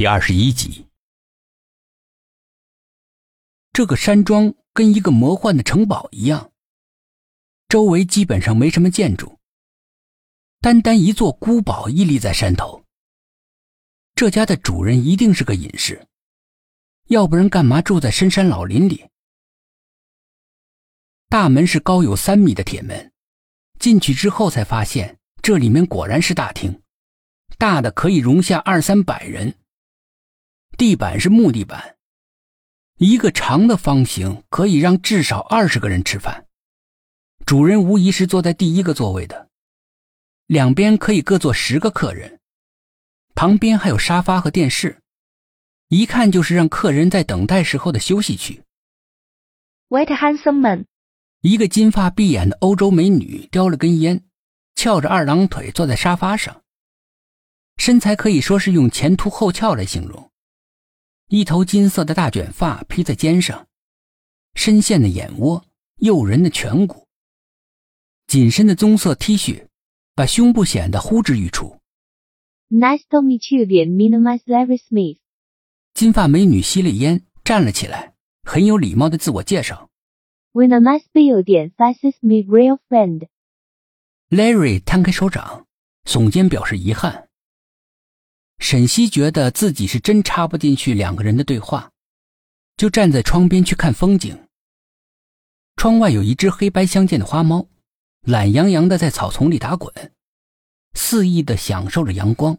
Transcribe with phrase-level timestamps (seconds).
[0.00, 0.86] 第二十一集，
[3.70, 6.52] 这个山庄跟一个魔幻的城堡一样，
[7.68, 9.38] 周围基本上没什么建筑，
[10.62, 12.82] 单单一座孤堡屹立在山头。
[14.14, 16.06] 这家的主人一定是个隐士，
[17.08, 19.06] 要不然干嘛住在深山老林里？
[21.28, 23.12] 大门是高有三米的铁门，
[23.78, 26.80] 进去之后才发现，这里面果然是大厅，
[27.58, 29.54] 大的可以容下二三百人。
[30.80, 31.98] 地板是木地板，
[32.96, 36.46] 一个长的方形可以让至少二十个人吃饭。
[37.44, 39.50] 主人无疑是坐在第一个座位的，
[40.46, 42.40] 两边可以各坐十个客人，
[43.34, 45.02] 旁边还有沙发和电视，
[45.88, 48.62] 一看就是让客人在等待时候的休息区。
[49.90, 50.86] White handsome man，
[51.42, 54.24] 一个金发碧眼的欧洲美女叼了根烟，
[54.74, 56.62] 翘着二郎腿坐在沙发上，
[57.76, 60.29] 身材可以说是用前凸后翘来形容。
[61.32, 63.68] 一头金色的大卷发披在肩上，
[64.54, 65.64] 深陷的眼窝，
[65.98, 67.06] 诱人的颧骨。
[68.26, 69.68] 紧身的棕色 T 恤，
[70.16, 71.78] 把胸部显得呼之欲出。
[72.68, 75.18] Nice to meet you, dear Minimize Larry Smith。
[75.94, 79.88] 金发美女吸了烟，站了起来，很有礼貌的自我介绍。
[80.50, 83.28] When a nice bill, dear sizes me real friend。
[84.30, 85.68] Larry 摊开手掌，
[86.04, 87.29] 耸肩表示遗憾。
[88.60, 91.90] 沈西觉得自己是真插不进去两个人的对话，
[92.76, 94.46] 就站在窗边去看风景。
[95.76, 97.66] 窗外有一只黑白相间的花猫，
[98.20, 100.12] 懒洋洋的在草丛里打滚，
[100.94, 102.58] 肆意的享受着阳光。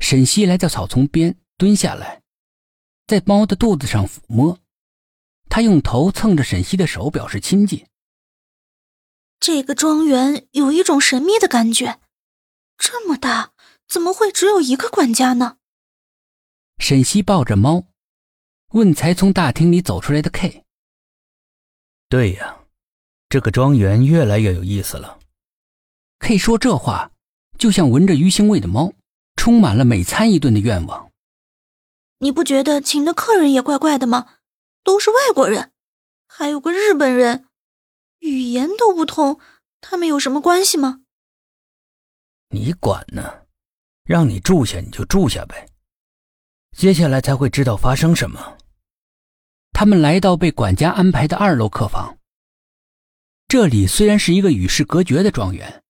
[0.00, 2.22] 沈西来到草丛边，蹲下来，
[3.06, 4.58] 在猫的肚子上抚摸，
[5.48, 7.86] 他用头蹭着沈西的手，表示亲近。
[9.38, 12.00] 这个庄园有一种神秘的感觉，
[12.76, 13.52] 这么大。
[13.90, 15.56] 怎么会只有一个管家呢？
[16.78, 17.88] 沈西抱着猫，
[18.68, 20.64] 问才从大厅里走出来的 K。
[22.08, 22.60] 对呀，
[23.28, 25.18] 这个庄园越来越有意思了。
[26.20, 27.10] K 说这话，
[27.58, 28.92] 就像闻着鱼腥味的猫，
[29.34, 31.10] 充满了每餐一顿的愿望。
[32.18, 34.36] 你不觉得请的客人也怪怪的吗？
[34.84, 35.72] 都是外国人，
[36.28, 37.48] 还有个日本人，
[38.20, 39.40] 语言都不通，
[39.80, 41.02] 他们有什么关系吗？
[42.50, 43.39] 你管呢？
[44.10, 45.68] 让你住下你就住下呗，
[46.76, 48.58] 接下来才会知道发生什么。
[49.72, 52.18] 他们来到被管家安排的二楼客房。
[53.46, 55.84] 这里虽然是一个与世隔绝的庄园，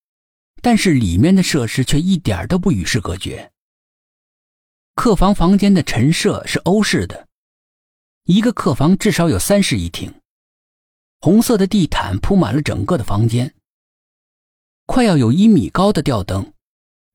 [0.60, 3.50] 但是里面的设施却一点都不与世隔绝。
[4.94, 7.26] 客房房间的陈设是欧式的，
[8.24, 10.20] 一个客房至少有三室一厅，
[11.20, 13.54] 红色的地毯铺满了整个的房间，
[14.84, 16.52] 快要有一米高的吊灯。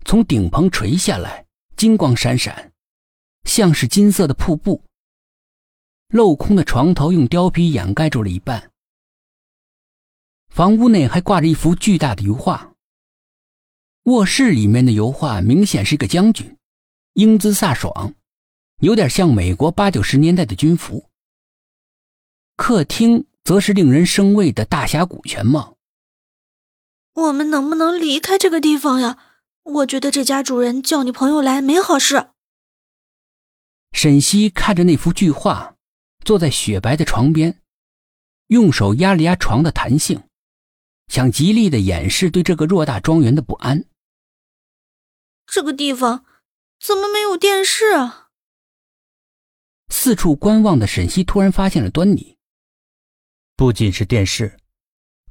[0.05, 2.71] 从顶棚垂下来，金光闪闪，
[3.43, 4.83] 像是金色的瀑布。
[6.09, 8.71] 镂空的床头用貂皮掩盖住了一半。
[10.47, 12.75] 房屋内还挂着一幅巨大的油画。
[14.03, 16.55] 卧室里面的油画明显是个将军，
[17.13, 18.13] 英姿飒爽，
[18.81, 21.09] 有点像美国八九十年代的军服。
[22.55, 25.75] 客厅则是令人生畏的大峡谷全貌。
[27.13, 29.17] 我们能不能离开这个地方呀？
[29.66, 32.30] 我觉得这家主人叫你朋友来没好事。
[33.92, 35.76] 沈西看着那幅巨画，
[36.24, 37.62] 坐在雪白的床边，
[38.48, 40.24] 用手压了压床的弹性，
[41.08, 43.86] 想极力的掩饰对这个偌大庄园的不安。
[45.48, 46.26] 这个地方
[46.80, 48.30] 怎么没有电视啊？
[49.90, 52.38] 四处观望的沈西突然发现了端倪。
[53.56, 54.59] 不仅是电视，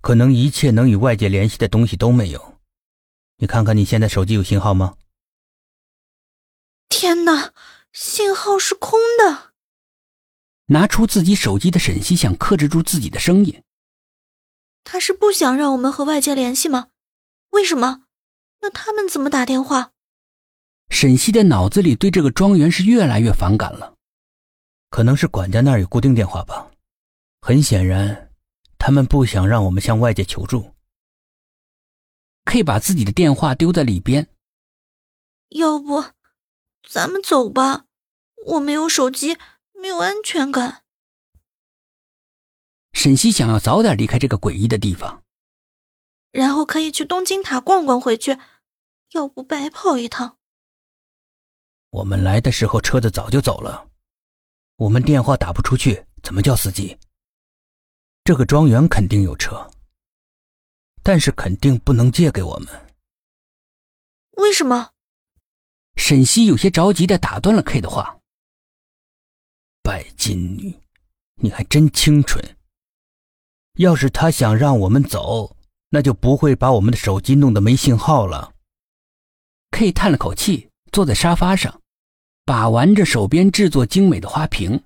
[0.01, 2.54] 可能一切能与外界联系的东西都没有。
[3.37, 4.97] 你看看你现在手机有信号吗？
[6.89, 7.53] 天哪，
[7.93, 9.53] 信号是空的。
[10.67, 13.63] 拿出自己手机的沈西想克制住自己的声音。
[14.85, 16.89] 他是不想让我们和外界联系吗？
[17.51, 18.03] 为什么？
[18.61, 19.93] 那他们怎么打电话？
[20.91, 23.95] 沈西的脑子里对这个庄园是越来越反感了。
[24.91, 26.71] 可能是管家那儿有固定电话吧。
[27.41, 28.31] 很显然，
[28.79, 30.74] 他们不想让我们向外界求助。
[32.45, 34.29] 可以把自己的电话丢在里边。
[35.51, 36.05] 要不，
[36.89, 37.87] 咱们走吧。
[38.47, 39.39] 我没有手机，
[39.73, 40.83] 没有安全感。
[42.93, 45.23] 沈西想要早点离开这个诡异的地方，
[46.31, 48.39] 然后可以去东京塔逛逛回去。
[49.13, 50.39] 要不白跑一趟。
[51.91, 53.89] 我们来的时候车子早就走了，
[54.77, 56.99] 我们电话打不出去，怎么叫司机？
[58.25, 59.71] 这个庄园肯定有车。
[61.05, 62.69] 但是肯定不能借给我们。
[64.39, 64.91] 为什么？
[65.97, 68.19] 沈西有些着急的打断了 K 的话
[69.81, 70.75] ：“拜金女，
[71.37, 72.43] 你还真清纯。
[73.75, 75.57] 要是他想让我们走，
[75.91, 78.55] 那就不会把我们的手机弄得没信号了。
[79.71, 81.81] ”K 叹了口气，坐在沙发上，
[82.45, 84.83] 把玩着手边制作精美的花瓶。